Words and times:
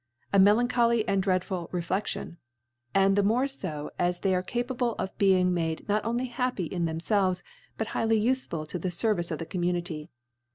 A 0.33 0.39
melan 0.39 0.67
choly 0.67 1.03
and 1.07 1.21
dreadful 1.21 1.69
Reflexion! 1.71 2.37
and 2.91 3.15
the 3.15 3.21
more 3.21 3.47
fo, 3.47 3.91
as 3.99 4.17
they 4.21 4.33
arc 4.33 4.47
capable 4.47 4.93
of 4.95 5.15
being 5.19 5.53
made 5.53 5.87
not 5.87 6.03
only 6.03 6.25
happy 6.25 6.65
in 6.65 6.87
themfdvef, 6.87 7.43
but 7.77 7.87
highly 7.89 8.19
ufeful 8.19 8.67
to 8.69 8.79
the 8.79 8.89
Service 8.89 9.29
of 9.29 9.37
the 9.37 9.45
Community. 9.45 10.09